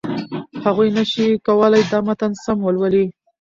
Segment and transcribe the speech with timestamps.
[0.63, 3.05] هغوی نشي کولای دا متن سم ولولي.